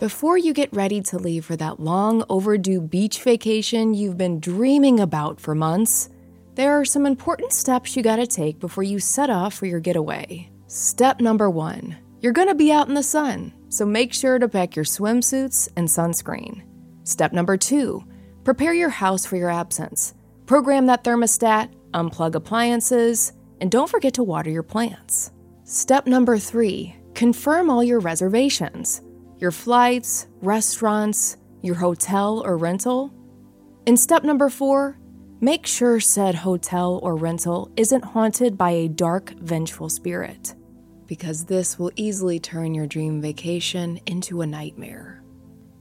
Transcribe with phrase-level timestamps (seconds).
[0.00, 4.98] Before you get ready to leave for that long overdue beach vacation you've been dreaming
[4.98, 6.08] about for months,
[6.54, 10.50] there are some important steps you gotta take before you set off for your getaway.
[10.68, 14.74] Step number one you're gonna be out in the sun, so make sure to pack
[14.74, 16.62] your swimsuits and sunscreen.
[17.04, 18.02] Step number two
[18.42, 20.14] prepare your house for your absence.
[20.46, 25.30] Program that thermostat, unplug appliances, and don't forget to water your plants.
[25.64, 29.02] Step number three confirm all your reservations
[29.40, 33.12] your flights, restaurants, your hotel or rental.
[33.86, 34.98] In step number four,
[35.40, 40.54] make sure said hotel or rental isn't haunted by a dark, vengeful spirit,
[41.06, 45.22] because this will easily turn your dream vacation into a nightmare.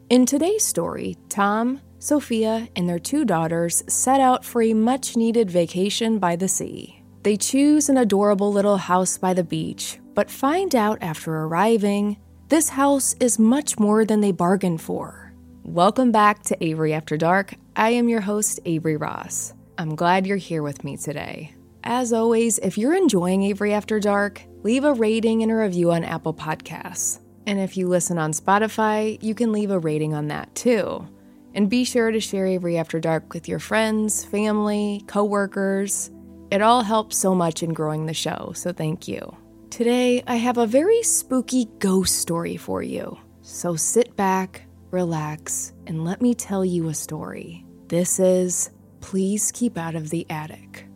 [0.09, 5.51] In today's story, Tom, Sophia, and their two daughters set out for a much needed
[5.51, 7.03] vacation by the sea.
[7.23, 12.17] They choose an adorable little house by the beach, but find out after arriving
[12.49, 15.31] this house is much more than they bargained for.
[15.63, 17.53] Welcome back to Avery After Dark.
[17.75, 19.53] I am your host, Avery Ross.
[19.77, 21.53] I'm glad you're here with me today.
[21.83, 26.03] As always, if you're enjoying Avery After Dark, leave a rating and a review on
[26.03, 27.19] Apple Podcasts.
[27.45, 31.07] And if you listen on Spotify, you can leave a rating on that too.
[31.53, 36.09] And be sure to share Avery After Dark with your friends, family, coworkers.
[36.49, 39.37] It all helps so much in growing the show, so thank you.
[39.69, 43.17] Today, I have a very spooky ghost story for you.
[43.43, 47.63] So sit back, relax, and let me tell you a story.
[47.87, 50.87] This is Please Keep Out of the Attic.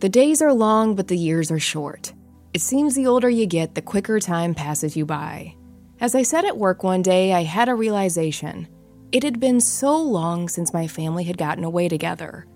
[0.00, 2.12] The days are long, but the years are short.
[2.54, 5.54] It seems the older you get, the quicker time passes you by.
[6.00, 8.68] As I sat at work one day, I had a realization.
[9.12, 12.46] It had been so long since my family had gotten away together.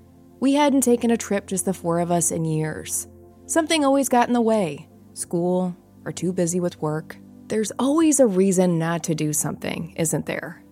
[0.40, 3.06] We hadn't taken a trip, just the four of us, in years.
[3.46, 5.74] Something always got in the way school,
[6.04, 7.16] or too busy with work.
[7.48, 10.62] There's always a reason not to do something, isn't there?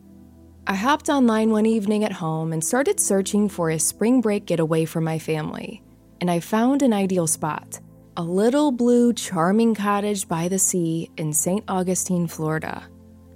[0.66, 4.84] I hopped online one evening at home and started searching for a spring break getaway
[4.84, 5.82] for my family,
[6.20, 7.80] and I found an ideal spot
[8.16, 11.64] a little blue, charming cottage by the sea in St.
[11.66, 12.84] Augustine, Florida.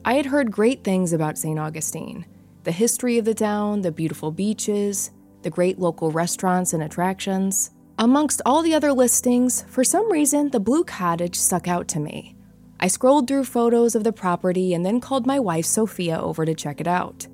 [0.04, 1.58] I had heard great things about St.
[1.58, 2.26] Augustine
[2.64, 5.10] the history of the town, the beautiful beaches,
[5.42, 7.70] the great local restaurants and attractions.
[8.00, 12.36] Amongst all the other listings, for some reason, the blue cottage stuck out to me.
[12.78, 16.54] I scrolled through photos of the property and then called my wife Sophia over to
[16.54, 17.26] check it out.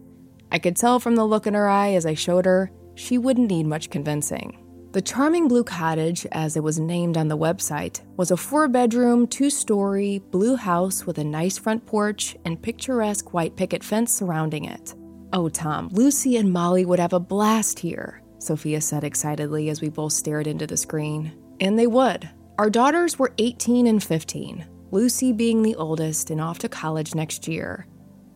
[0.50, 3.50] I could tell from the look in her eye as I showed her, she wouldn't
[3.50, 4.58] need much convincing.
[4.92, 9.26] The charming blue cottage, as it was named on the website, was a four bedroom,
[9.26, 14.64] two story blue house with a nice front porch and picturesque white picket fence surrounding
[14.64, 14.94] it.
[15.30, 18.22] Oh, Tom, Lucy and Molly would have a blast here.
[18.44, 21.32] Sophia said excitedly as we both stared into the screen.
[21.60, 22.28] And they would.
[22.58, 27.48] Our daughters were 18 and 15, Lucy being the oldest and off to college next
[27.48, 27.86] year.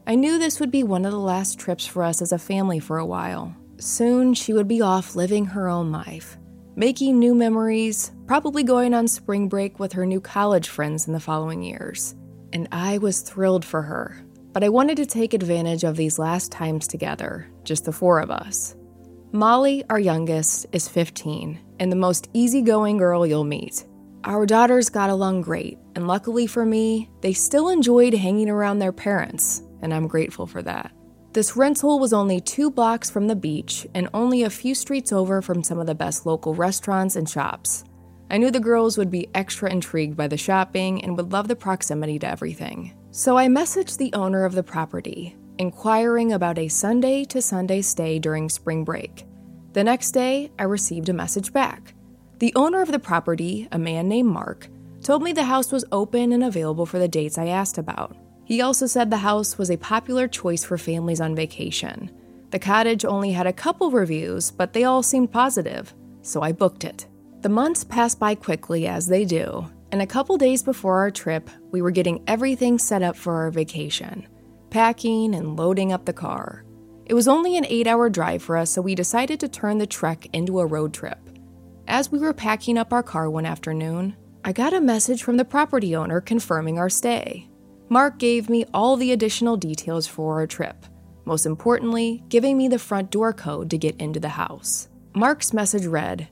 [0.07, 2.81] I knew this would be one of the last trips for us as a family
[2.81, 3.55] for a while.
[3.79, 6.39] Soon she would be off living her own life,
[6.75, 11.21] making new memories, probably going on spring break with her new college friends in the
[11.21, 12.17] following years.
[12.53, 14.17] And I was thrilled for her,
[14.53, 18.31] but I wanted to take advantage of these last times together, just the four of
[18.31, 18.75] us.
[19.33, 23.85] Molly, our youngest, is 15 and the most easygoing girl you'll meet.
[24.25, 28.93] Our daughters got along great, and luckily for me, they still enjoyed hanging around their
[28.93, 30.93] parents, and I'm grateful for that.
[31.35, 35.43] This rental was only two blocks from the beach and only a few streets over
[35.43, 37.85] from some of the best local restaurants and shops.
[38.31, 41.55] I knew the girls would be extra intrigued by the shopping and would love the
[41.55, 42.95] proximity to everything.
[43.11, 48.19] So I messaged the owner of the property, inquiring about a Sunday to Sunday stay
[48.19, 49.27] during spring break.
[49.73, 51.95] The next day, I received a message back.
[52.39, 54.69] The owner of the property, a man named Mark,
[55.03, 58.17] told me the house was open and available for the dates I asked about.
[58.45, 62.11] He also said the house was a popular choice for families on vacation.
[62.51, 66.85] The cottage only had a couple reviews, but they all seemed positive, so I booked
[66.85, 67.07] it.
[67.43, 71.51] The months passed by quickly, as they do, and a couple days before our trip,
[71.73, 74.27] we were getting everything set up for our vacation
[74.71, 76.65] packing and loading up the car.
[77.07, 79.87] It was only an eight hour drive for us, so we decided to turn the
[79.87, 81.19] trek into a road trip.
[81.87, 85.45] As we were packing up our car one afternoon, I got a message from the
[85.45, 87.49] property owner confirming our stay.
[87.89, 90.85] Mark gave me all the additional details for our trip,
[91.25, 94.89] most importantly, giving me the front door code to get into the house.
[95.15, 96.29] Mark's message read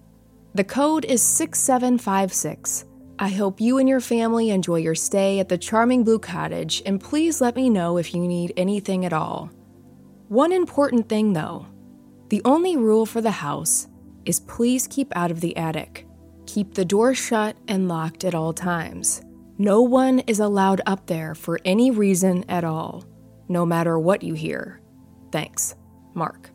[0.55, 2.85] The code is 6756.
[3.18, 7.00] I hope you and your family enjoy your stay at the charming Blue Cottage, and
[7.00, 9.50] please let me know if you need anything at all.
[10.28, 11.66] One important thing though
[12.28, 13.86] the only rule for the house
[14.24, 16.06] is please keep out of the attic.
[16.46, 19.22] Keep the door shut and locked at all times.
[19.58, 23.04] No one is allowed up there for any reason at all,
[23.48, 24.80] no matter what you hear.
[25.32, 25.74] Thanks,
[26.14, 26.50] Mark.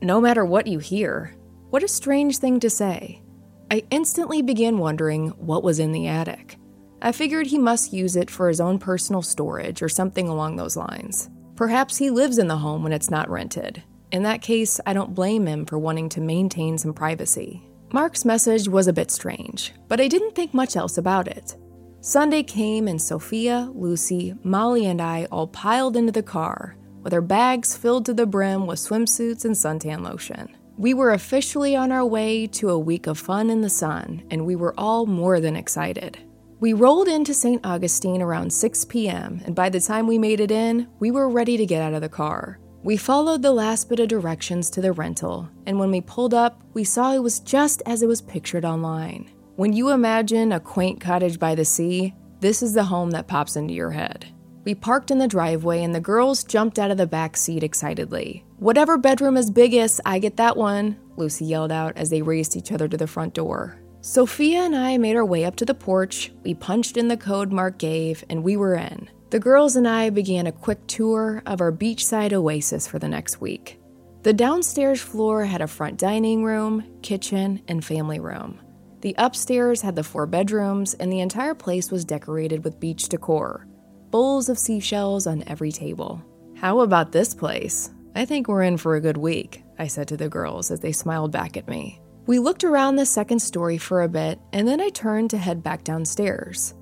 [0.00, 1.34] No matter what you hear?
[1.70, 3.21] What a strange thing to say.
[3.70, 6.56] I instantly began wondering what was in the attic.
[7.00, 10.76] I figured he must use it for his own personal storage or something along those
[10.76, 11.30] lines.
[11.56, 13.82] Perhaps he lives in the home when it's not rented.
[14.12, 17.62] In that case, I don't blame him for wanting to maintain some privacy.
[17.92, 21.56] Mark's message was a bit strange, but I didn't think much else about it.
[22.00, 27.20] Sunday came and Sophia, Lucy, Molly, and I all piled into the car, with our
[27.20, 30.56] bags filled to the brim with swimsuits and suntan lotion.
[30.82, 34.44] We were officially on our way to a week of fun in the sun, and
[34.44, 36.18] we were all more than excited.
[36.58, 37.64] We rolled into St.
[37.64, 41.56] Augustine around 6 p.m., and by the time we made it in, we were ready
[41.56, 42.58] to get out of the car.
[42.82, 46.60] We followed the last bit of directions to the rental, and when we pulled up,
[46.74, 49.30] we saw it was just as it was pictured online.
[49.54, 53.54] When you imagine a quaint cottage by the sea, this is the home that pops
[53.54, 54.26] into your head.
[54.64, 58.44] We parked in the driveway, and the girls jumped out of the back seat excitedly.
[58.58, 62.70] Whatever bedroom is biggest, I get that one, Lucy yelled out as they raced each
[62.70, 63.78] other to the front door.
[64.02, 67.52] Sophia and I made our way up to the porch, we punched in the code
[67.52, 69.08] Mark gave, and we were in.
[69.30, 73.40] The girls and I began a quick tour of our beachside oasis for the next
[73.40, 73.80] week.
[74.22, 78.60] The downstairs floor had a front dining room, kitchen, and family room.
[79.00, 83.66] The upstairs had the four bedrooms, and the entire place was decorated with beach decor
[84.12, 86.22] bowls of seashells on every table.
[86.54, 87.90] How about this place?
[88.14, 90.92] I think we're in for a good week, I said to the girls as they
[90.92, 91.98] smiled back at me.
[92.26, 95.62] We looked around the second story for a bit, and then I turned to head
[95.62, 96.74] back downstairs.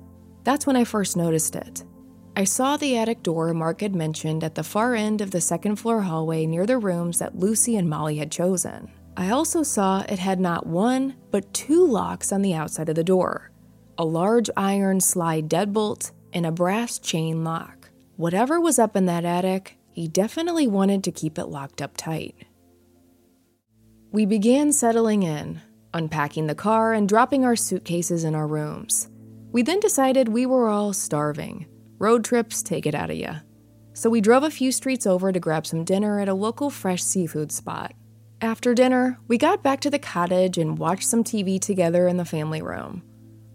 [0.43, 1.85] That's when I first noticed it.
[2.35, 5.77] I saw the attic door Mark had mentioned at the far end of the second
[5.77, 8.91] floor hallway near the rooms that Lucy and Molly had chosen.
[9.15, 13.03] I also saw it had not one, but two locks on the outside of the
[13.05, 13.51] door
[13.97, 17.89] a large iron slide deadbolt and a brass chain lock.
[18.15, 22.35] Whatever was up in that attic, he definitely wanted to keep it locked up tight.
[24.11, 25.61] We began settling in,
[25.93, 29.09] unpacking the car and dropping our suitcases in our rooms.
[29.51, 31.65] We then decided we were all starving.
[31.97, 33.35] Road trips take it out of you.
[33.93, 37.03] So we drove a few streets over to grab some dinner at a local fresh
[37.03, 37.93] seafood spot.
[38.39, 42.25] After dinner, we got back to the cottage and watched some TV together in the
[42.25, 43.03] family room.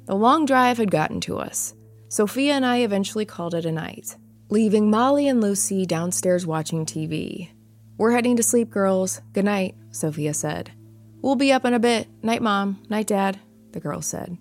[0.05, 1.75] The long drive had gotten to us.
[2.09, 4.17] Sophia and I eventually called it a night,
[4.49, 7.51] leaving Molly and Lucy downstairs watching TV.
[7.99, 9.21] We're heading to sleep, girls.
[9.33, 10.71] Good night, Sophia said.
[11.21, 12.07] We'll be up in a bit.
[12.23, 12.81] Night, Mom.
[12.89, 13.41] Night, Dad,
[13.73, 14.39] the girl said.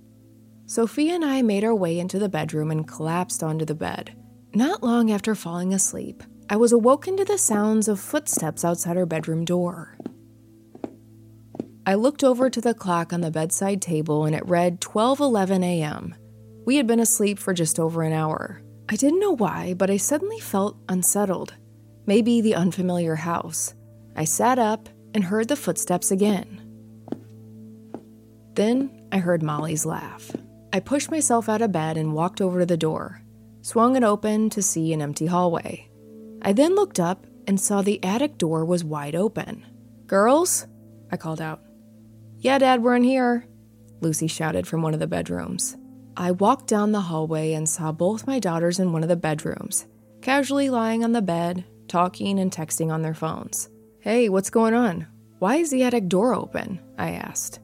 [0.68, 4.16] Sophia and I made our way into the bedroom and collapsed onto the bed.
[4.54, 9.06] Not long after falling asleep, I was awoken to the sounds of footsteps outside our
[9.06, 9.98] bedroom door.
[11.86, 16.16] I looked over to the clock on the bedside table and it read 12:11 a.m.
[16.66, 18.62] We had been asleep for just over an hour.
[18.90, 21.54] I didn't know why, but I suddenly felt unsettled
[22.06, 23.74] maybe the unfamiliar house.
[24.16, 26.62] I sat up and heard the footsteps again.
[28.54, 30.32] Then I heard Molly's laugh.
[30.72, 33.22] I pushed myself out of bed and walked over to the door,
[33.62, 35.90] swung it open to see an empty hallway.
[36.42, 39.66] I then looked up and saw the attic door was wide open.
[40.08, 40.68] Girls?
[41.12, 41.62] I called out.
[42.40, 43.46] Yeah, Dad, we're in here,
[44.02, 45.78] Lucy shouted from one of the bedrooms.
[46.18, 49.86] I walked down the hallway and saw both my daughters in one of the bedrooms,
[50.22, 53.70] casually lying on the bed, talking and texting on their phones.
[54.00, 55.08] Hey, what's going on?
[55.40, 56.80] Why is the attic door open?
[56.98, 57.60] I asked.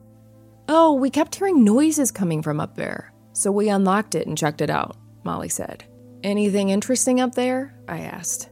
[0.68, 4.60] Oh, we kept hearing noises coming from up there, so we unlocked it and checked
[4.60, 5.86] it out, Molly said.
[6.22, 7.74] Anything interesting up there?
[7.88, 8.50] I asked.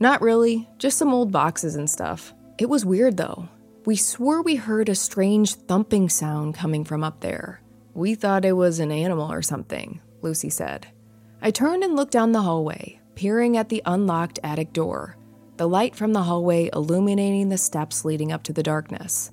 [0.00, 2.34] Not really, just some old boxes and stuff.
[2.58, 3.48] It was weird though.
[3.86, 7.62] We swore we heard a strange thumping sound coming from up there.
[7.98, 10.86] We thought it was an animal or something, Lucy said.
[11.42, 15.16] I turned and looked down the hallway peering at the unlocked attic door,
[15.56, 19.32] the light from the hallway illuminating the steps leading up to the darkness.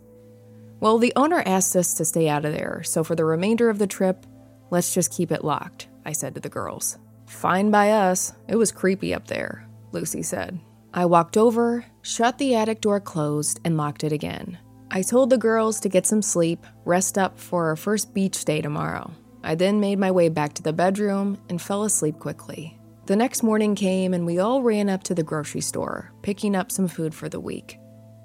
[0.79, 3.77] Well, the owner asked us to stay out of there, so for the remainder of
[3.77, 4.25] the trip,
[4.71, 6.97] let's just keep it locked, I said to the girls.
[7.27, 8.33] Fine by us.
[8.47, 10.59] It was creepy up there, Lucy said.
[10.91, 14.57] I walked over, shut the attic door closed, and locked it again.
[14.91, 18.61] I told the girls to get some sleep, rest up for our first beach day
[18.61, 19.11] tomorrow.
[19.43, 22.79] I then made my way back to the bedroom and fell asleep quickly.
[23.05, 26.71] The next morning came and we all ran up to the grocery store, picking up
[26.71, 27.77] some food for the week.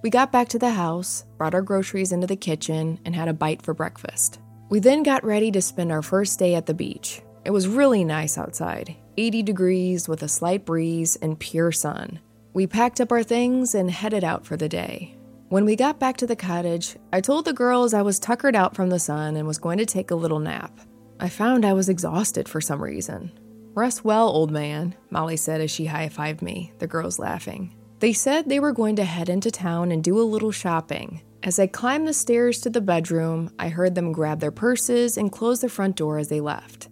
[0.03, 3.35] We got back to the house, brought our groceries into the kitchen, and had a
[3.35, 4.41] bite for breakfast.
[4.71, 7.21] We then got ready to spend our first day at the beach.
[7.45, 12.21] It was really nice outside 80 degrees with a slight breeze and pure sun.
[12.55, 15.17] We packed up our things and headed out for the day.
[15.51, 18.77] When we got back to the cottage, I told the girls I was tuckered out
[18.77, 20.79] from the sun and was going to take a little nap.
[21.19, 23.33] I found I was exhausted for some reason.
[23.75, 27.75] Rest well, old man, Molly said as she high fived me, the girls laughing.
[27.99, 31.21] They said they were going to head into town and do a little shopping.
[31.43, 35.33] As I climbed the stairs to the bedroom, I heard them grab their purses and
[35.33, 36.89] close the front door as they left.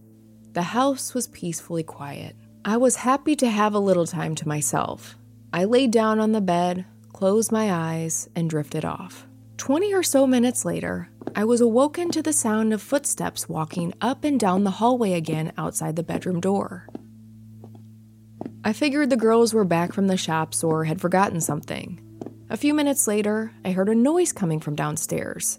[0.54, 2.34] The house was peacefully quiet.
[2.64, 5.16] I was happy to have a little time to myself.
[5.52, 6.86] I laid down on the bed,
[7.18, 9.26] closed my eyes, and drifted off.
[9.56, 14.22] Twenty or so minutes later, I was awoken to the sound of footsteps walking up
[14.22, 16.86] and down the hallway again outside the bedroom door.
[18.62, 22.00] I figured the girls were back from the shops or had forgotten something.
[22.50, 25.58] A few minutes later, I heard a noise coming from downstairs.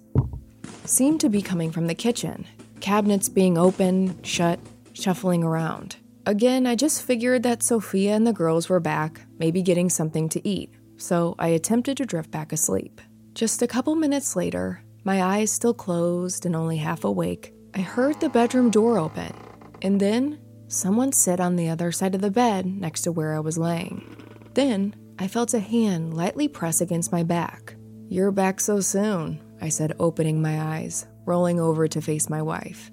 [0.85, 2.47] Seemed to be coming from the kitchen,
[2.79, 4.61] cabinets being open, shut,
[4.93, 5.97] shuffling around.
[6.25, 10.47] Again, I just figured that Sophia and the girls were back, maybe getting something to
[10.47, 13.01] eat, so I attempted to drift back asleep.
[13.33, 18.19] Just a couple minutes later, my eyes still closed and only half awake, I heard
[18.19, 19.33] the bedroom door open,
[19.81, 23.39] and then someone sit on the other side of the bed next to where I
[23.39, 24.15] was laying.
[24.55, 27.75] Then I felt a hand lightly press against my back.
[28.07, 32.91] You're back so soon, I said, opening my eyes, rolling over to face my wife.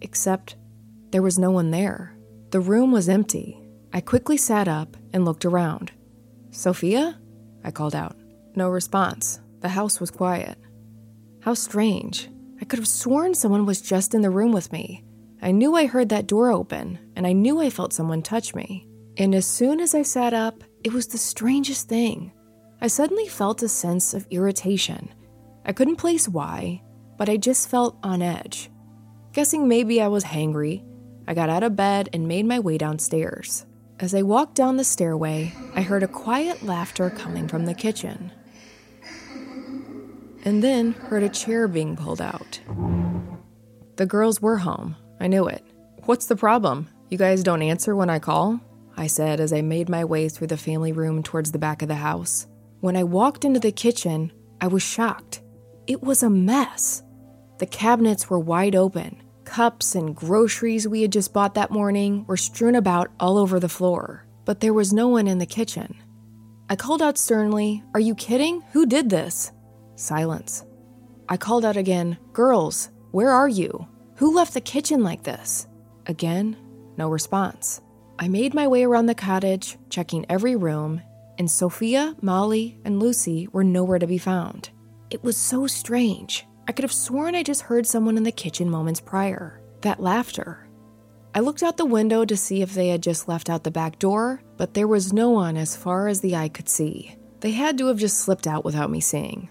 [0.00, 0.56] Except
[1.10, 2.16] there was no one there.
[2.50, 3.60] The room was empty.
[3.92, 5.92] I quickly sat up and looked around.
[6.50, 7.18] Sophia?
[7.64, 8.16] I called out.
[8.54, 9.40] No response.
[9.60, 10.58] The house was quiet.
[11.40, 12.28] How strange.
[12.60, 15.04] I could have sworn someone was just in the room with me.
[15.40, 18.88] I knew I heard that door open, and I knew I felt someone touch me.
[19.16, 22.32] And as soon as I sat up, it was the strangest thing.
[22.80, 25.12] I suddenly felt a sense of irritation.
[25.64, 26.82] I couldn't place why,
[27.16, 28.70] but I just felt on edge.
[29.32, 30.84] Guessing maybe I was hangry,
[31.26, 33.66] I got out of bed and made my way downstairs.
[34.00, 38.30] As I walked down the stairway, I heard a quiet laughter coming from the kitchen
[40.44, 42.60] and then heard a chair being pulled out.
[43.96, 44.96] The girls were home.
[45.20, 45.64] I knew it.
[46.04, 46.88] What's the problem?
[47.10, 48.60] You guys don't answer when I call?
[48.96, 51.88] I said as I made my way through the family room towards the back of
[51.88, 52.46] the house.
[52.80, 55.42] When I walked into the kitchen, I was shocked.
[55.88, 57.02] It was a mess.
[57.58, 59.22] The cabinets were wide open.
[59.48, 63.66] Cups and groceries we had just bought that morning were strewn about all over the
[63.66, 65.96] floor, but there was no one in the kitchen.
[66.68, 68.62] I called out sternly, Are you kidding?
[68.72, 69.50] Who did this?
[69.96, 70.66] Silence.
[71.30, 73.88] I called out again, Girls, where are you?
[74.16, 75.66] Who left the kitchen like this?
[76.04, 76.54] Again,
[76.98, 77.80] no response.
[78.18, 81.00] I made my way around the cottage, checking every room,
[81.38, 84.68] and Sophia, Molly, and Lucy were nowhere to be found.
[85.08, 86.46] It was so strange.
[86.68, 89.58] I could have sworn I just heard someone in the kitchen moments prior.
[89.80, 90.68] That laughter.
[91.34, 93.98] I looked out the window to see if they had just left out the back
[93.98, 97.16] door, but there was no one as far as the eye could see.
[97.40, 99.48] They had to have just slipped out without me seeing.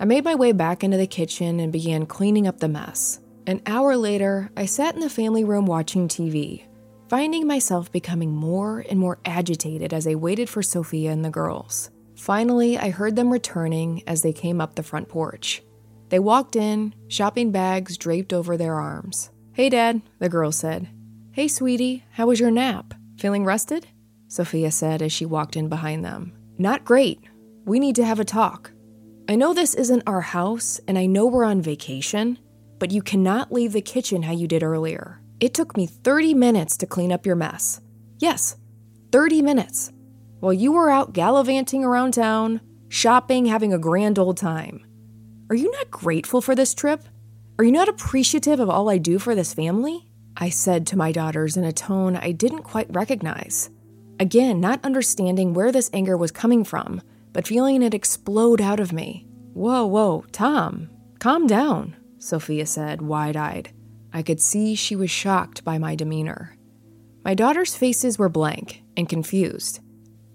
[0.00, 3.20] I made my way back into the kitchen and began cleaning up the mess.
[3.46, 6.64] An hour later, I sat in the family room watching TV,
[7.10, 11.90] finding myself becoming more and more agitated as I waited for Sophia and the girls.
[12.16, 15.62] Finally, I heard them returning as they came up the front porch.
[16.08, 19.30] They walked in, shopping bags draped over their arms.
[19.52, 20.88] Hey, Dad, the girl said.
[21.32, 22.94] Hey, sweetie, how was your nap?
[23.18, 23.86] Feeling rested?
[24.28, 26.32] Sophia said as she walked in behind them.
[26.58, 27.20] Not great.
[27.64, 28.72] We need to have a talk.
[29.28, 32.38] I know this isn't our house, and I know we're on vacation,
[32.78, 35.20] but you cannot leave the kitchen how you did earlier.
[35.40, 37.80] It took me 30 minutes to clean up your mess.
[38.18, 38.56] Yes,
[39.12, 39.92] 30 minutes.
[40.40, 44.84] While you were out gallivanting around town, shopping, having a grand old time.
[45.54, 47.04] Are you not grateful for this trip?
[47.60, 50.08] Are you not appreciative of all I do for this family?
[50.36, 53.70] I said to my daughters in a tone I didn't quite recognize.
[54.18, 57.00] Again, not understanding where this anger was coming from
[57.32, 59.28] but feeling it explode out of me.
[59.52, 63.70] Whoa, whoa, Tom, calm down, Sophia said, wide eyed.
[64.12, 66.56] I could see she was shocked by my demeanor.
[67.24, 69.78] My daughters' faces were blank and confused.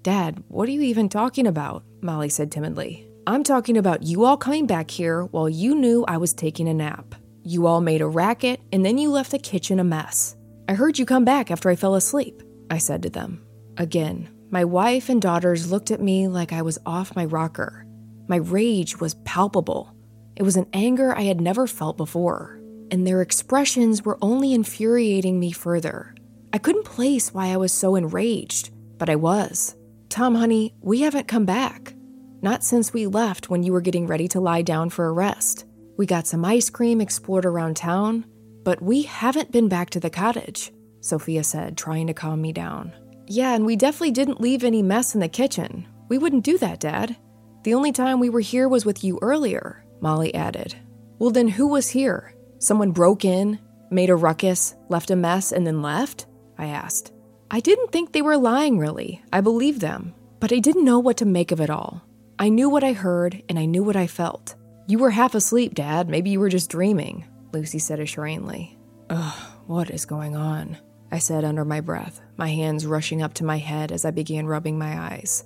[0.02, 1.84] Dad, what are you even talking about?
[2.00, 3.09] Molly said timidly.
[3.30, 6.74] I'm talking about you all coming back here while you knew I was taking a
[6.74, 7.14] nap.
[7.44, 10.36] You all made a racket and then you left the kitchen a mess.
[10.68, 13.46] I heard you come back after I fell asleep, I said to them.
[13.78, 17.86] Again, my wife and daughters looked at me like I was off my rocker.
[18.28, 19.94] My rage was palpable.
[20.36, 22.60] It was an anger I had never felt before,
[22.90, 26.16] and their expressions were only infuriating me further.
[26.52, 29.76] I couldn't place why I was so enraged, but I was.
[30.10, 31.94] Tom, honey, we haven't come back.
[32.42, 35.66] Not since we left when you were getting ready to lie down for a rest.
[35.98, 38.26] We got some ice cream, explored around town,
[38.64, 42.94] but we haven't been back to the cottage, Sophia said, trying to calm me down.
[43.28, 45.88] Yeah, and we definitely didn't leave any mess in the kitchen.
[46.08, 47.16] We wouldn't do that, Dad.
[47.64, 50.76] The only time we were here was with you earlier, Molly added.
[51.20, 52.34] Well, then who was here?
[52.60, 53.60] Someone broke in,
[53.92, 56.28] Made a ruckus, left a mess, and then left?
[56.58, 57.12] I asked.
[57.50, 59.24] I didn't think they were lying, really.
[59.34, 60.14] I believed them.
[60.40, 62.04] But I didn't know what to make of it all.
[62.42, 64.56] I knew what I heard, and I knew what I felt.
[64.88, 66.08] You were half asleep, Dad.
[66.08, 68.78] Maybe you were just dreaming, Lucy said assuringly.
[69.10, 70.78] Ugh, what is going on?
[71.12, 74.48] I said under my breath, my hands rushing up to my head as I began
[74.48, 75.44] rubbing my eyes.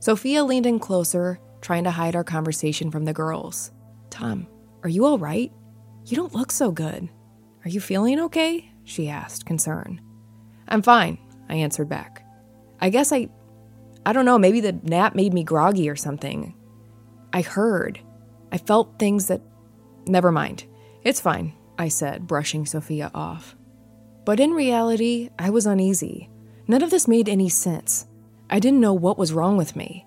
[0.00, 3.70] Sophia leaned in closer, trying to hide our conversation from the girls.
[4.10, 4.46] Tom,
[4.82, 5.50] are you all right?
[6.04, 7.08] You don't look so good.
[7.64, 8.70] Are you feeling okay?
[8.84, 10.02] She asked, concerned.
[10.68, 11.16] I'm fine,
[11.48, 12.22] I answered back.
[12.82, 13.30] I guess I.
[14.06, 16.54] I don't know, maybe the nap made me groggy or something.
[17.32, 18.00] I heard.
[18.52, 19.40] I felt things that.
[20.06, 20.64] Never mind.
[21.02, 23.56] It's fine, I said, brushing Sophia off.
[24.24, 26.30] But in reality, I was uneasy.
[26.68, 28.06] None of this made any sense.
[28.48, 30.06] I didn't know what was wrong with me.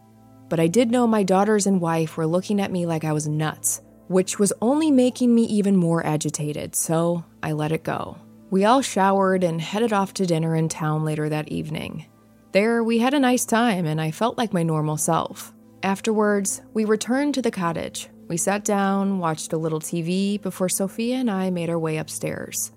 [0.49, 3.27] But I did know my daughters and wife were looking at me like I was
[3.27, 8.17] nuts, which was only making me even more agitated, so I let it go.
[8.49, 12.05] We all showered and headed off to dinner in town later that evening.
[12.51, 15.53] There, we had a nice time, and I felt like my normal self.
[15.83, 18.09] Afterwards, we returned to the cottage.
[18.27, 22.71] We sat down, watched a little TV before Sophia and I made our way upstairs.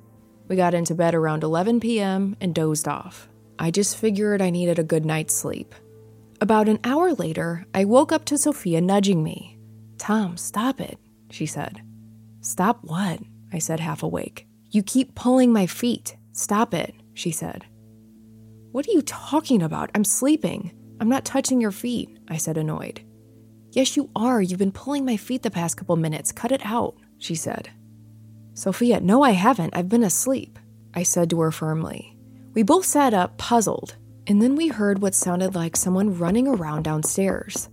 [0.49, 2.37] We got into bed around 11 p.m.
[2.41, 3.29] and dozed off.
[3.59, 5.75] I just figured I needed a good night's sleep.
[6.41, 9.59] About an hour later, I woke up to Sophia nudging me.
[9.99, 10.99] Tom, stop it,
[11.31, 11.83] she said.
[12.41, 13.21] Stop what?
[13.53, 14.47] I said, half awake.
[14.71, 16.17] You keep pulling my feet.
[16.33, 17.67] Stop it, she said.
[18.73, 19.91] What are you talking about?
[19.95, 20.73] I'm sleeping.
[21.00, 23.00] I'm not touching your feet, I said, annoyed.
[23.73, 24.41] Yes, you are.
[24.41, 26.31] You've been pulling my feet the past couple minutes.
[26.31, 27.71] Cut it out, she said.
[28.55, 29.77] Sophia, no, I haven't.
[29.77, 30.59] I've been asleep,
[30.95, 32.17] I said to her firmly.
[32.55, 33.97] We both sat up, puzzled,
[34.29, 37.69] and then we heard what sounded like someone running around downstairs.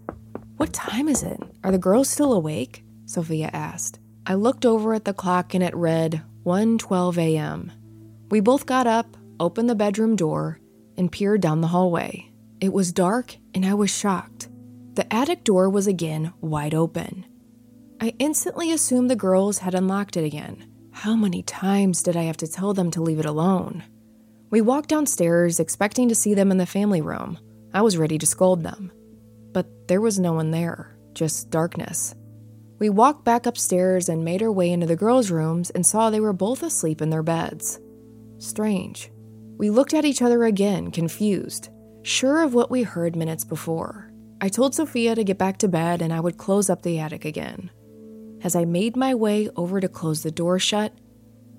[0.56, 1.40] What time is it?
[1.64, 2.84] Are the girls still awake?
[3.06, 4.00] Sophia asked.
[4.26, 7.72] I looked over at the clock and it read 1:12 a.m.
[8.32, 10.60] We both got up, opened the bedroom door,
[10.98, 12.32] and peered down the hallway.
[12.60, 14.50] It was dark and I was shocked.
[14.94, 17.26] The attic door was again wide open.
[18.02, 20.68] I instantly assumed the girls had unlocked it again.
[20.92, 23.84] How many times did I have to tell them to leave it alone?
[24.50, 27.38] We walked downstairs, expecting to see them in the family room.
[27.74, 28.92] I was ready to scold them.
[29.52, 32.16] But there was no one there, just darkness.
[32.80, 36.20] We walked back upstairs and made our way into the girls' rooms and saw they
[36.20, 37.80] were both asleep in their beds.
[38.38, 39.12] Strange.
[39.58, 41.70] We looked at each other again, confused,
[42.04, 44.12] sure of what we heard minutes before.
[44.40, 47.26] I told Sophia to get back to bed and I would close up the attic
[47.26, 47.72] again.
[48.44, 50.94] As I made my way over to close the door shut,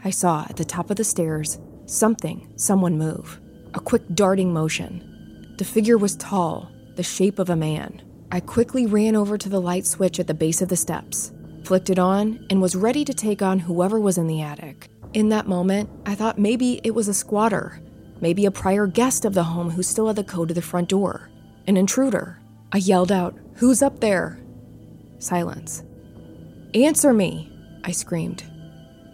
[0.04, 3.40] I saw at the top of the stairs something, someone move.
[3.74, 5.56] A quick darting motion.
[5.58, 8.02] The figure was tall, the shape of a man.
[8.30, 11.32] I quickly ran over to the light switch at the base of the steps,
[11.64, 14.88] flicked it on, and was ready to take on whoever was in the attic.
[15.14, 17.80] In that moment, I thought maybe it was a squatter,
[18.20, 20.88] maybe a prior guest of the home who still had the code to the front
[20.88, 21.30] door,
[21.66, 22.40] an intruder.
[22.72, 24.38] I yelled out, Who's up there?
[25.18, 25.82] Silence.
[26.74, 27.52] Answer me!
[27.84, 28.44] I screamed.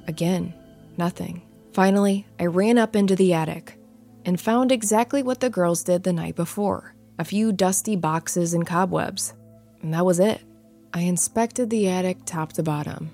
[0.06, 0.54] Again,
[0.96, 1.42] nothing.
[1.72, 3.78] Finally, I ran up into the attic
[4.24, 8.66] and found exactly what the girls did the night before a few dusty boxes and
[8.66, 9.34] cobwebs.
[9.82, 10.42] And that was it.
[10.92, 13.10] I inspected the attic top to bottom.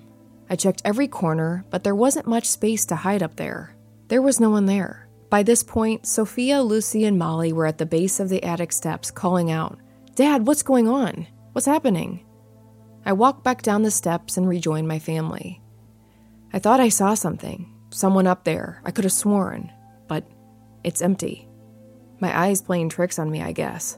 [0.49, 3.75] I checked every corner, but there wasn't much space to hide up there.
[4.07, 5.07] There was no one there.
[5.31, 9.09] By this point, Sophia, Lucy, and Molly were at the base of the attic steps
[9.09, 9.79] calling out,
[10.13, 11.25] Dad, what's going on?
[11.53, 12.25] What's happening?
[13.05, 15.61] I walked back down the steps and rejoined my family.
[16.51, 18.81] I thought I saw something, someone up there.
[18.83, 19.71] I could have sworn,
[20.09, 20.29] but
[20.83, 21.47] it's empty.
[22.19, 23.97] My eyes playing tricks on me, I guess.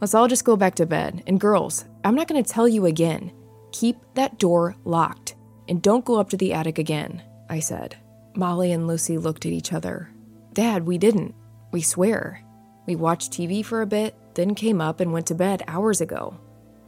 [0.00, 1.24] Let's all just go back to bed.
[1.26, 3.32] And girls, I'm not going to tell you again.
[3.72, 5.36] Keep that door locked
[5.68, 7.98] and don't go up to the attic again, I said.
[8.34, 10.10] Molly and Lucy looked at each other.
[10.58, 11.36] Dad, we didn't.
[11.70, 12.42] We swear.
[12.84, 16.36] We watched TV for a bit, then came up and went to bed hours ago.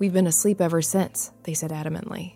[0.01, 2.35] We've been asleep ever since, they said adamantly.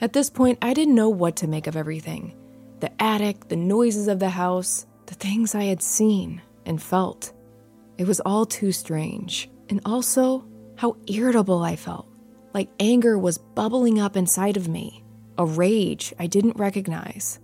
[0.00, 2.34] At this point, I didn't know what to make of everything
[2.80, 7.32] the attic, the noises of the house, the things I had seen and felt.
[7.96, 9.48] It was all too strange.
[9.68, 10.44] And also,
[10.74, 12.08] how irritable I felt.
[12.52, 15.04] Like anger was bubbling up inside of me,
[15.38, 17.38] a rage I didn't recognize.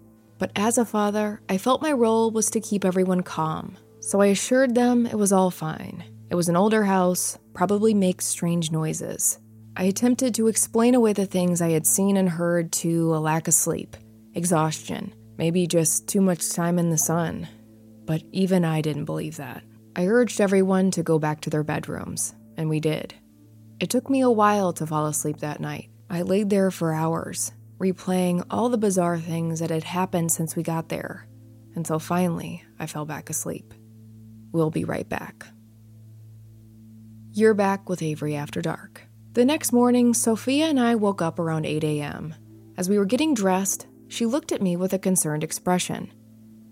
[0.45, 3.79] But as a father, I felt my role was to keep everyone calm.
[4.01, 6.05] So I assured them it was all fine.
[6.29, 9.39] It was an older house, probably makes strange noises.
[9.75, 13.49] I attempted to explain away the things I had seen and heard to a lack
[13.49, 13.97] of sleep,
[14.35, 17.49] exhaustion, maybe just too much time in the sun.
[18.05, 19.63] But even I didn't believe that.
[19.97, 23.15] I urged everyone to go back to their bedrooms, and we did.
[23.81, 25.89] It took me a while to fall asleep that night.
[26.11, 30.63] I laid there for hours, replaying all the bizarre things that had happened since we
[30.63, 31.27] got there,
[31.75, 33.75] until finally I fell back asleep.
[34.53, 35.47] We'll be right back.
[37.33, 39.03] You're back with Avery After Dark.
[39.33, 42.35] The next morning, Sophia and I woke up around 8 a.m.
[42.77, 46.13] As we were getting dressed, she looked at me with a concerned expression.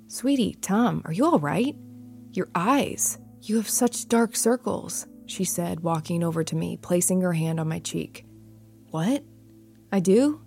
[0.07, 1.75] Sweetie, Tom, are you all right?
[2.31, 3.19] Your eyes.
[3.41, 7.67] You have such dark circles, she said, walking over to me, placing her hand on
[7.67, 8.25] my cheek.
[8.91, 9.25] What?
[9.91, 10.43] I do?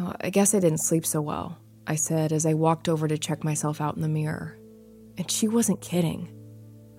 [0.00, 3.18] Oh, I guess I didn't sleep so well, I said as I walked over to
[3.18, 4.56] check myself out in the mirror.
[5.18, 6.32] And she wasn't kidding.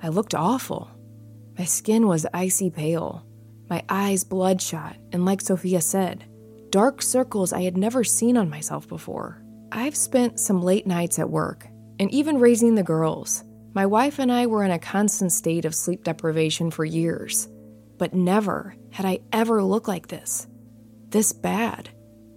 [0.04, 0.92] I looked awful.
[1.58, 3.26] My skin was icy pale,
[3.70, 6.26] my eyes bloodshot, and like Sophia said,
[6.70, 9.42] dark circles I had never seen on myself before.
[9.72, 11.68] I've spent some late nights at work,
[12.00, 13.44] and even raising the girls.
[13.74, 17.48] My wife and I were in a constant state of sleep deprivation for years,
[17.98, 20.48] but never had I ever looked like this.
[21.10, 21.90] This bad.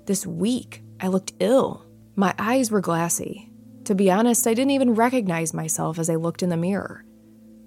[0.07, 0.83] This weak.
[1.01, 1.87] I looked ill.
[2.15, 3.51] My eyes were glassy.
[3.85, 7.05] To be honest, I didn't even recognize myself as I looked in the mirror.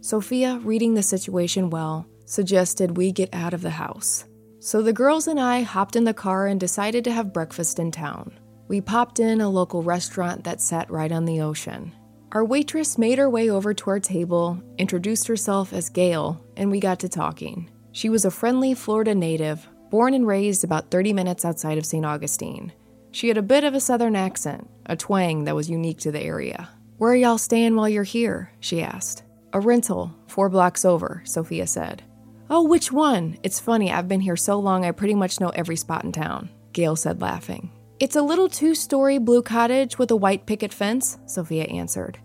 [0.02, 4.26] Sophia, reading the situation well, suggested we get out of the house.
[4.60, 7.92] So the girls and I hopped in the car and decided to have breakfast in
[7.92, 8.38] town.
[8.68, 11.94] We popped in a local restaurant that sat right on the ocean.
[12.34, 16.80] Our waitress made her way over to our table, introduced herself as Gail, and we
[16.80, 17.72] got to talking.
[17.94, 22.06] She was a friendly Florida native, born and raised about 30 minutes outside of St.
[22.06, 22.74] Augustine.
[23.12, 26.22] She had a bit of a southern accent, a twang that was unique to the
[26.22, 26.70] area.
[26.98, 28.52] Where y'all staying while you're here?
[28.60, 29.24] she asked.
[29.54, 32.04] A rental, four blocks over, Sophia said.
[32.50, 33.38] Oh, which one?
[33.44, 36.50] It's funny, I've been here so long I pretty much know every spot in town,
[36.74, 37.72] Gail said, laughing.
[38.00, 42.20] It's a little two story blue cottage with a white picket fence, Sophia answered.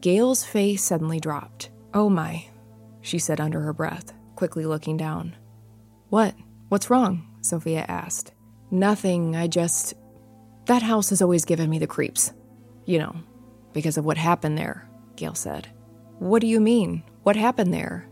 [0.00, 1.70] Gail's face suddenly dropped.
[1.94, 2.46] Oh my,
[3.02, 5.36] she said under her breath, quickly looking down.
[6.08, 6.34] What?
[6.72, 7.28] What's wrong?
[7.42, 8.32] Sophia asked.
[8.70, 9.92] Nothing, I just.
[10.64, 12.32] That house has always given me the creeps.
[12.86, 13.14] You know,
[13.74, 15.68] because of what happened there, Gail said.
[16.18, 17.02] What do you mean?
[17.24, 18.08] What happened there?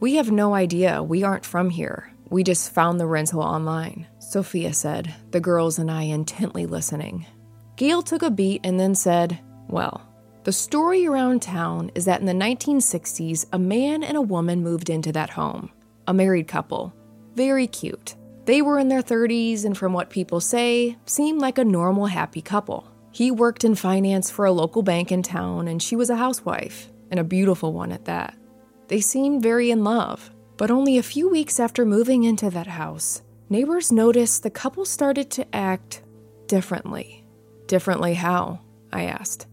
[0.00, 1.04] We have no idea.
[1.04, 2.12] We aren't from here.
[2.30, 7.26] We just found the rental online, Sophia said, the girls and I intently listening.
[7.76, 10.04] Gail took a beat and then said, Well,
[10.42, 14.90] the story around town is that in the 1960s, a man and a woman moved
[14.90, 15.70] into that home.
[16.08, 16.92] A married couple.
[17.34, 18.16] Very cute.
[18.44, 22.42] They were in their 30s and, from what people say, seemed like a normal, happy
[22.42, 22.86] couple.
[23.12, 26.90] He worked in finance for a local bank in town, and she was a housewife
[27.10, 28.36] and a beautiful one at that.
[28.88, 33.22] They seemed very in love, but only a few weeks after moving into that house,
[33.48, 36.02] neighbors noticed the couple started to act
[36.46, 37.24] differently.
[37.66, 38.60] Differently how?
[38.92, 39.46] I asked.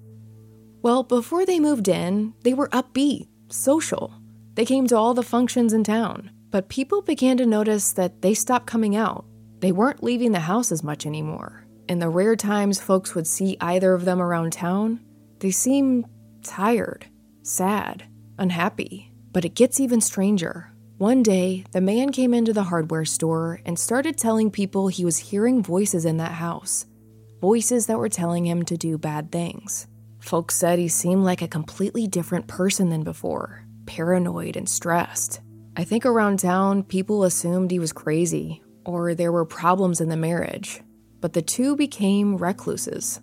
[0.81, 4.13] Well, before they moved in, they were upbeat, social.
[4.55, 8.33] They came to all the functions in town, but people began to notice that they
[8.33, 9.25] stopped coming out.
[9.59, 11.67] They weren't leaving the house as much anymore.
[11.87, 14.99] In the rare times folks would see either of them around town,
[15.39, 16.05] they seemed
[16.43, 17.07] tired
[17.47, 18.03] sad,
[18.37, 19.11] unhappy.
[19.31, 20.71] But it gets even stranger.
[20.97, 25.17] One day, the man came into the hardware store and started telling people he was
[25.17, 26.85] hearing voices in that house.
[27.39, 29.87] Voices that were telling him to do bad things.
[30.19, 35.39] Folks said he seemed like a completely different person than before, paranoid and stressed.
[35.79, 40.17] I think around town, people assumed he was crazy or there were problems in the
[40.17, 40.81] marriage,
[41.21, 43.21] but the two became recluses.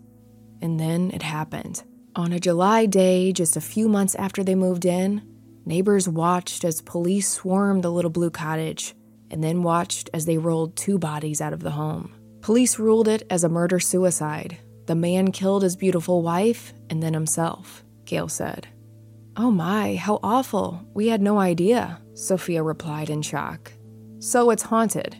[0.63, 1.83] And then it happened.
[2.15, 5.27] On a July day, just a few months after they moved in,
[5.67, 8.95] neighbors watched as police swarmed the little blue cottage
[9.33, 12.15] and then watched as they rolled two bodies out of the home.
[12.41, 14.59] Police ruled it as a murder suicide.
[14.87, 18.69] The man killed his beautiful wife and then himself, Gail said.
[19.37, 20.87] Oh my, how awful.
[20.95, 23.73] We had no idea, Sophia replied in shock.
[24.19, 25.17] So it's haunted,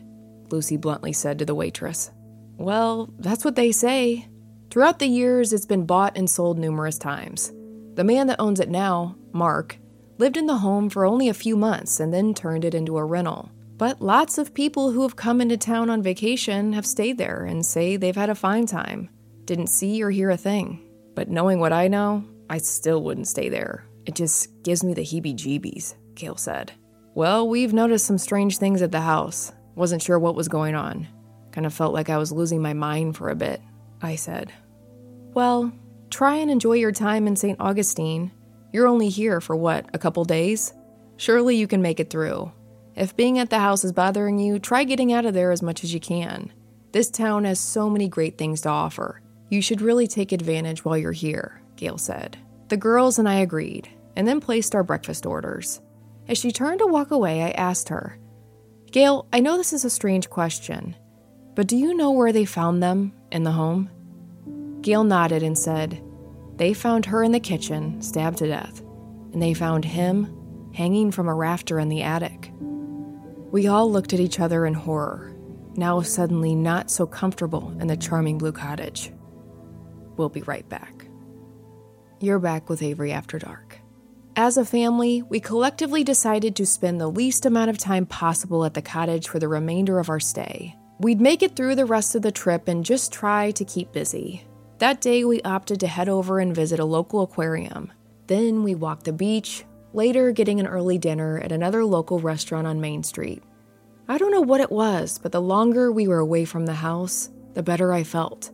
[0.49, 2.11] Lucy bluntly said to the waitress.
[2.57, 4.27] Well, that's what they say,
[4.75, 7.53] Throughout the years, it's been bought and sold numerous times.
[7.93, 9.77] The man that owns it now, Mark,
[10.17, 13.05] lived in the home for only a few months and then turned it into a
[13.05, 13.49] rental.
[13.77, 17.65] But lots of people who have come into town on vacation have stayed there and
[17.65, 19.09] say they've had a fine time.
[19.45, 20.85] Didn't see or hear a thing.
[21.13, 23.85] But knowing what I know, I still wouldn't stay there.
[24.05, 26.73] It just gives me the heebie jeebies, Gail said.
[27.15, 29.53] Well, we've noticed some strange things at the house.
[29.73, 31.07] Wasn't sure what was going on.
[31.53, 33.61] Kind of felt like I was losing my mind for a bit,
[34.01, 34.51] I said.
[35.33, 35.71] Well,
[36.09, 37.57] try and enjoy your time in St.
[37.61, 38.33] Augustine.
[38.73, 40.73] You're only here for what, a couple days?
[41.15, 42.51] Surely you can make it through.
[42.95, 45.85] If being at the house is bothering you, try getting out of there as much
[45.85, 46.51] as you can.
[46.91, 49.21] This town has so many great things to offer.
[49.49, 52.37] You should really take advantage while you're here, Gail said.
[52.67, 55.79] The girls and I agreed, and then placed our breakfast orders.
[56.27, 58.17] As she turned to walk away, I asked her,
[58.91, 60.95] Gail, I know this is a strange question,
[61.53, 63.89] but do you know where they found them in the home?
[64.81, 66.01] Gail nodded and said,
[66.55, 68.81] They found her in the kitchen, stabbed to death,
[69.33, 72.51] and they found him hanging from a rafter in the attic.
[73.51, 75.35] We all looked at each other in horror,
[75.75, 79.11] now suddenly not so comfortable in the charming blue cottage.
[80.17, 81.07] We'll be right back.
[82.19, 83.64] You're back with Avery After Dark.
[84.37, 88.73] As a family, we collectively decided to spend the least amount of time possible at
[88.73, 90.75] the cottage for the remainder of our stay.
[90.99, 94.45] We'd make it through the rest of the trip and just try to keep busy.
[94.79, 97.93] That day, we opted to head over and visit a local aquarium.
[98.27, 102.81] Then we walked the beach, later, getting an early dinner at another local restaurant on
[102.81, 103.41] Main Street.
[104.09, 107.29] I don't know what it was, but the longer we were away from the house,
[107.53, 108.51] the better I felt.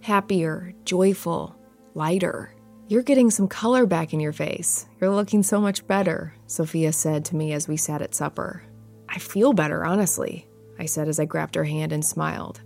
[0.00, 1.56] Happier, joyful,
[1.94, 2.53] lighter.
[2.86, 4.86] You're getting some color back in your face.
[5.00, 8.62] You're looking so much better, Sophia said to me as we sat at supper.
[9.08, 10.46] I feel better, honestly,
[10.78, 12.60] I said as I grabbed her hand and smiled.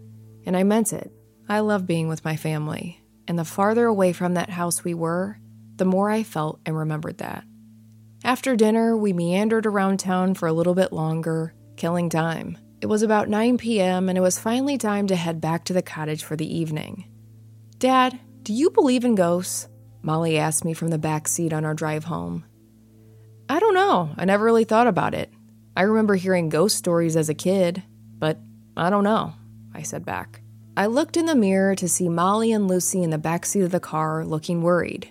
[0.45, 1.13] And I meant it.
[1.49, 5.39] I love being with my family, and the farther away from that house we were,
[5.77, 7.45] the more I felt and remembered that.
[8.25, 12.59] After dinner, we meandered around town for a little bit longer, killing time.
[12.81, 15.81] It was about 9 p.m., and it was finally time to head back to the
[15.81, 17.07] cottage for the evening.
[17.79, 19.69] Dad, do you believe in ghosts?
[20.09, 22.47] Molly asked me from the back seat on our drive home.
[23.47, 24.09] I don't know.
[24.17, 25.31] I never really thought about it.
[25.77, 27.83] I remember hearing ghost stories as a kid,
[28.19, 28.39] but
[28.75, 29.35] I don't know,
[29.75, 30.41] I said back.
[30.79, 33.71] I looked in the mirror to see Molly and Lucy in the back seat of
[33.71, 35.11] the car looking worried.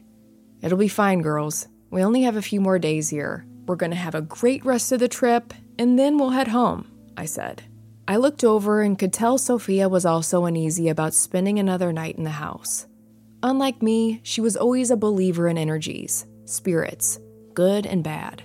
[0.63, 1.67] It'll be fine, girls.
[1.91, 3.45] We only have a few more days here.
[3.67, 6.89] We're going to have a great rest of the trip, and then we'll head home,
[7.15, 7.61] I said.
[8.07, 12.23] I looked over and could tell Sophia was also uneasy about spending another night in
[12.23, 12.86] the house.
[13.43, 17.19] Unlike me, she was always a believer in energies, spirits,
[17.53, 18.43] good and bad.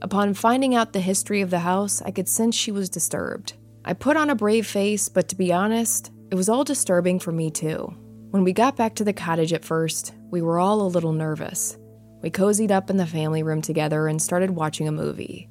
[0.00, 3.54] Upon finding out the history of the house, I could sense she was disturbed.
[3.84, 7.32] I put on a brave face, but to be honest, it was all disturbing for
[7.32, 7.92] me too.
[8.30, 11.76] When we got back to the cottage at first, we were all a little nervous.
[12.22, 15.48] We cozied up in the family room together and started watching a movie.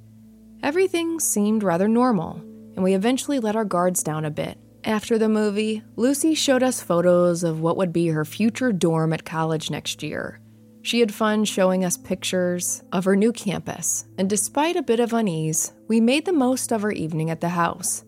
[0.63, 2.35] Everything seemed rather normal,
[2.75, 6.81] and we eventually let our guards down a bit after the movie, Lucy showed us
[6.81, 10.39] photos of what would be her future dorm at college next year.
[10.81, 15.11] She had fun showing us pictures of her new campus, and despite a bit of
[15.11, 18.05] unease, we made the most of our evening at the house.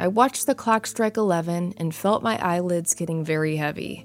[0.00, 4.04] I watched the clock strike 11 and felt my eyelids getting very heavy.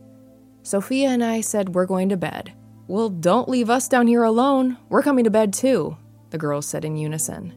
[0.61, 2.53] Sophia and I said we're going to bed.
[2.87, 4.77] Well, don't leave us down here alone.
[4.89, 5.97] We're coming to bed too,
[6.29, 7.53] the girls said in unison.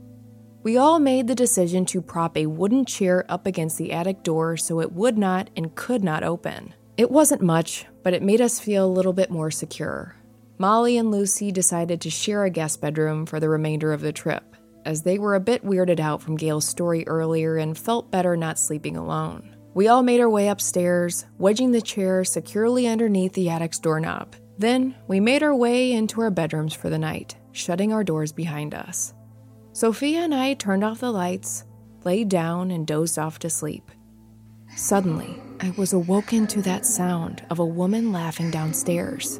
[0.66, 4.56] We all made the decision to prop a wooden chair up against the attic door
[4.56, 6.74] so it would not and could not open.
[6.96, 10.16] It wasn't much, but it made us feel a little bit more secure.
[10.58, 14.56] Molly and Lucy decided to share a guest bedroom for the remainder of the trip,
[14.84, 18.58] as they were a bit weirded out from Gail's story earlier and felt better not
[18.58, 19.54] sleeping alone.
[19.72, 24.34] We all made our way upstairs, wedging the chair securely underneath the attic's doorknob.
[24.58, 28.74] Then we made our way into our bedrooms for the night, shutting our doors behind
[28.74, 29.14] us.
[29.76, 31.64] Sophia and I turned off the lights,
[32.02, 33.90] laid down, and dozed off to sleep.
[34.74, 39.38] Suddenly, I was awoken to that sound of a woman laughing downstairs.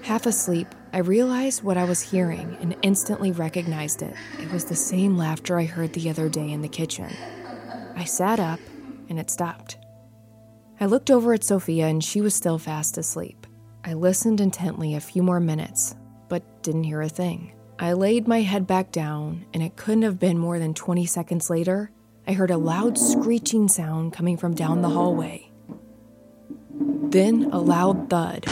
[0.00, 4.14] Half asleep, I realized what I was hearing and instantly recognized it.
[4.40, 7.14] It was the same laughter I heard the other day in the kitchen.
[7.96, 8.60] I sat up,
[9.10, 9.76] and it stopped.
[10.80, 13.46] I looked over at Sophia, and she was still fast asleep.
[13.84, 15.96] I listened intently a few more minutes,
[16.30, 17.52] but didn't hear a thing.
[17.78, 21.50] I laid my head back down, and it couldn't have been more than 20 seconds
[21.50, 21.90] later.
[22.26, 25.50] I heard a loud screeching sound coming from down the hallway.
[26.70, 28.46] Then a loud thud,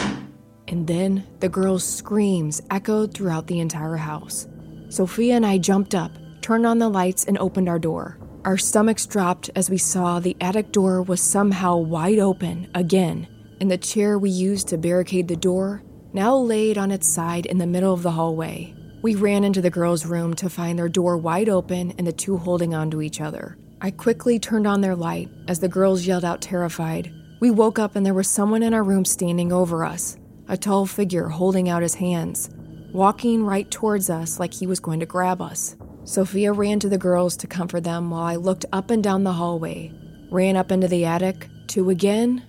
[0.67, 4.45] and then the girl's screams echoed throughout the entire house.
[4.89, 8.17] Sophia and I jumped up, turned on the lights, and opened our door.
[8.43, 13.27] Our stomachs dropped as we saw the attic door was somehow wide open again,
[13.61, 15.81] and the chair we used to barricade the door
[16.11, 18.75] now laid on its side in the middle of the hallway.
[19.03, 22.37] We ran into the girls' room to find their door wide open and the two
[22.37, 23.57] holding on to each other.
[23.81, 27.13] I quickly turned on their light as the girls yelled out terrified.
[27.41, 30.85] We woke up and there was someone in our room standing over us, a tall
[30.85, 32.49] figure holding out his hands,
[32.93, 35.75] walking right towards us like he was going to grab us.
[36.05, 39.33] Sophia ran to the girls to comfort them while I looked up and down the
[39.33, 39.91] hallway,
[40.31, 42.45] ran up into the attic to again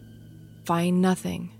[0.64, 1.50] find nothing.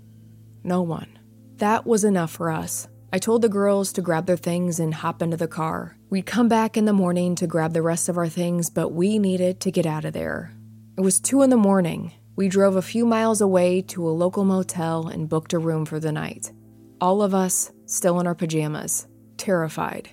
[0.63, 1.19] No one.
[1.57, 2.87] That was enough for us.
[3.15, 5.95] I told the girls to grab their things and hop into the car.
[6.09, 9.19] We'd come back in the morning to grab the rest of our things, but we
[9.19, 10.51] needed to get out of there.
[10.97, 12.11] It was 2 in the morning.
[12.35, 15.97] We drove a few miles away to a local motel and booked a room for
[15.97, 16.51] the night.
[16.99, 20.09] All of us still in our pajamas, terrified.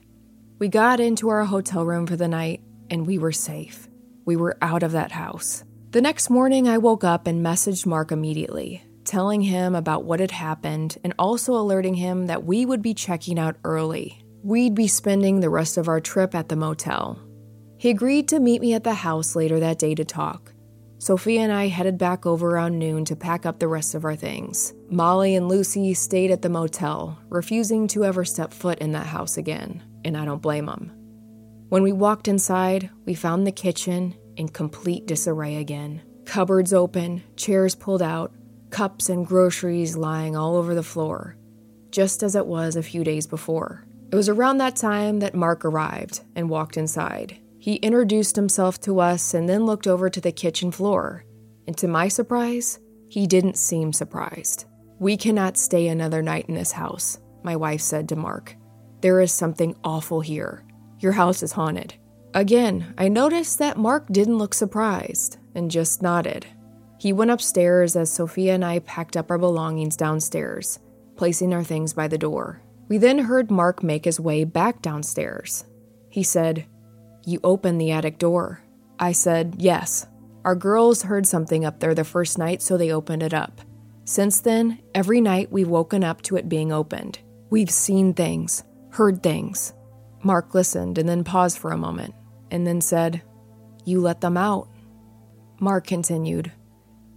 [0.61, 3.89] We got into our hotel room for the night and we were safe.
[4.25, 5.65] We were out of that house.
[5.91, 10.31] The next morning, I woke up and messaged Mark immediately, telling him about what had
[10.31, 14.25] happened and also alerting him that we would be checking out early.
[14.43, 17.19] We'd be spending the rest of our trip at the motel.
[17.77, 20.55] He agreed to meet me at the house later that day to talk.
[20.97, 24.17] Sophia and I headed back over around noon to pack up the rest of our
[24.17, 24.73] things.
[24.89, 29.37] Molly and Lucy stayed at the motel, refusing to ever step foot in that house
[29.37, 30.91] again, and I don't blame them.
[31.69, 36.01] When we walked inside, we found the kitchen in complete disarray again.
[36.25, 38.33] Cupboards open, chairs pulled out,
[38.73, 41.37] cups and groceries lying all over the floor,
[41.91, 43.87] just as it was a few days before.
[44.11, 47.39] It was around that time that Mark arrived and walked inside.
[47.59, 51.25] He introduced himself to us and then looked over to the kitchen floor.
[51.67, 54.65] And to my surprise, he didn't seem surprised.
[54.99, 58.57] We cannot stay another night in this house, my wife said to Mark.
[59.01, 60.65] There is something awful here.
[60.99, 61.95] Your house is haunted.
[62.35, 66.47] Again, I noticed that Mark didn't look surprised and just nodded.
[67.03, 70.79] He went upstairs as Sophia and I packed up our belongings downstairs,
[71.17, 72.63] placing our things by the door.
[72.87, 75.65] We then heard Mark make his way back downstairs.
[76.09, 76.67] He said,
[77.25, 78.63] you opened the attic door.
[79.01, 80.07] I said, Yes.
[80.45, 83.61] Our girls heard something up there the first night, so they opened it up.
[84.05, 87.19] Since then, every night we've woken up to it being opened.
[87.51, 89.73] We've seen things, heard things.
[90.23, 92.15] Mark listened and then paused for a moment,
[92.53, 93.23] and then said,
[93.85, 94.69] You let them out.
[95.61, 96.51] Mark continued,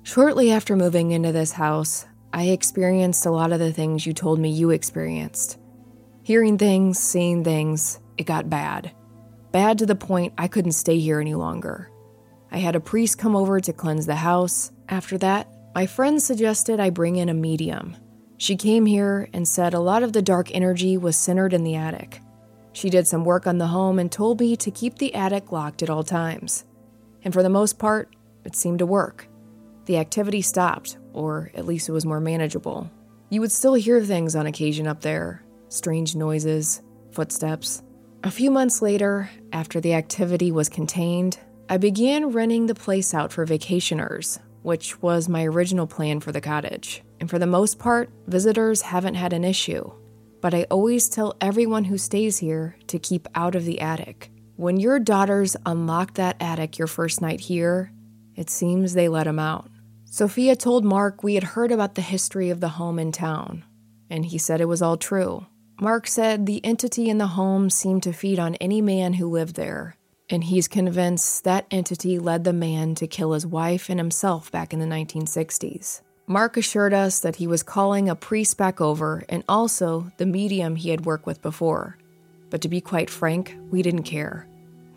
[0.06, 4.40] Shortly after moving into this house, I experienced a lot of the things you told
[4.40, 5.58] me you experienced.
[6.22, 8.92] Hearing things, seeing things, it got bad.
[9.52, 11.90] Bad to the point I couldn't stay here any longer.
[12.52, 14.72] I had a priest come over to cleanse the house.
[14.88, 17.98] After that, my friends suggested I bring in a medium.
[18.38, 21.76] She came here and said a lot of the dark energy was centered in the
[21.76, 22.22] attic.
[22.74, 25.82] She did some work on the home and told me to keep the attic locked
[25.82, 26.64] at all times.
[27.24, 29.30] And for the most part, it seemed to work.
[29.86, 32.90] The activity stopped, or at least it was more manageable.
[33.30, 37.84] You would still hear things on occasion up there strange noises, footsteps.
[38.24, 41.38] A few months later, after the activity was contained,
[41.70, 46.42] I began renting the place out for vacationers, which was my original plan for the
[46.42, 47.04] cottage.
[47.20, 49.92] And for the most part, visitors haven't had an issue.
[50.42, 54.32] But I always tell everyone who stays here to keep out of the attic.
[54.56, 57.92] When your daughters unlocked that attic your first night here,
[58.36, 59.70] it seems they let them out.
[60.16, 63.66] Sophia told Mark we had heard about the history of the home in town,
[64.10, 65.46] and he said it was all true.
[65.82, 69.58] Mark said the entity in the home seemed to feed on any man who lived
[69.58, 69.98] there,
[70.30, 74.72] and he's convinced that entity led the man to kill his wife and himself back
[74.72, 76.00] in the 1960s.
[76.28, 80.78] Mark assured us that he was calling a priest back over and also the medium
[80.78, 81.98] he had worked with before.
[82.50, 84.48] But to be quite frank, we didn't care.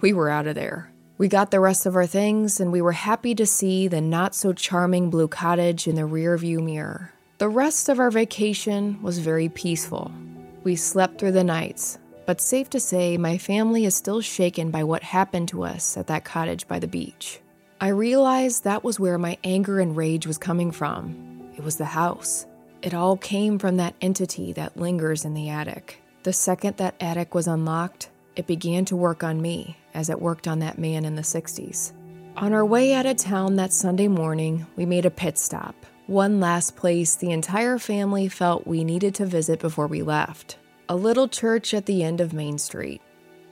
[0.01, 0.93] We were out of there.
[1.19, 4.37] We got the rest of our things and we were happy to see the not
[4.37, 7.13] so charming blue cottage in the rearview mirror.
[7.39, 10.13] The rest of our vacation was very peaceful.
[10.63, 14.85] We slept through the nights, but safe to say, my family is still shaken by
[14.85, 17.41] what happened to us at that cottage by the beach.
[17.81, 21.51] I realized that was where my anger and rage was coming from.
[21.57, 22.47] It was the house.
[22.81, 26.01] It all came from that entity that lingers in the attic.
[26.23, 30.49] The second that attic was unlocked, it began to work on me as it worked
[30.49, 31.93] on that man in the 60s.
[32.37, 35.75] On our way out of town that Sunday morning, we made a pit stop
[36.09, 40.57] one last place the entire family felt we needed to visit before we left
[40.89, 43.03] a little church at the end of Main Street.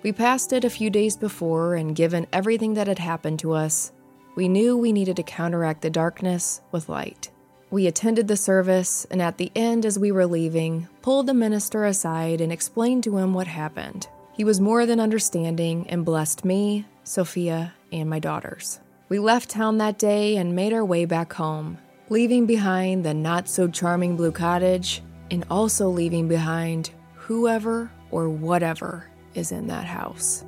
[0.03, 3.93] We passed it a few days before, and given everything that had happened to us,
[4.37, 7.31] we knew we needed to counteract the darkness with light.
[7.71, 11.85] We attended the service, and at the end, as we were leaving, pulled the minister
[11.85, 14.09] aside and explained to him what happened.
[14.37, 18.81] He was more than understanding and blessed me, Sophia, and my daughters.
[19.09, 21.79] We left town that day and made our way back home,
[22.11, 29.07] leaving behind the not so charming blue cottage, and also leaving behind whoever or whatever
[29.35, 30.45] is in that house.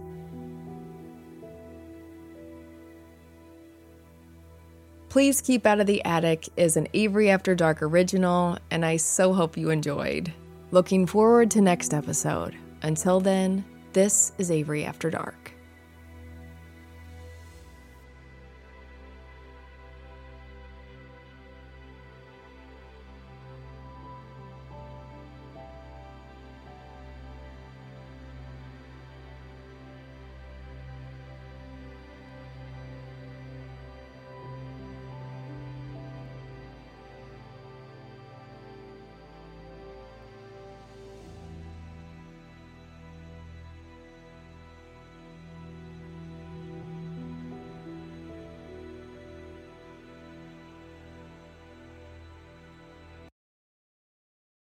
[5.09, 9.33] Please Keep Out of the Attic is an Avery After Dark original, and I so
[9.33, 10.31] hope you enjoyed.
[10.73, 12.55] Looking forward to next episode.
[12.83, 13.65] Until then,
[13.99, 15.58] this is Avery After Dark.